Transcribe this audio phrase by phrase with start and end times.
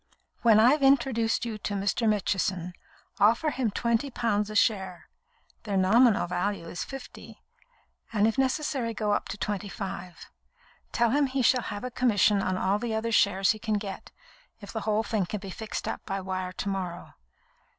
[0.41, 2.09] "When I've introduced you to Mr.
[2.09, 2.73] Mitchison,
[3.19, 5.09] offer him twenty pounds a share
[5.61, 7.43] (their nominal value is fifty),
[8.11, 10.25] and if necessary go up to twenty five.
[10.91, 14.09] Tell him he shall have a commission on all the other shares he can get,
[14.59, 17.13] if the whole thing can be fixed up by wire to morrow.